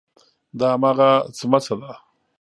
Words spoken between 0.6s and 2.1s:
هماغه څمڅه ده.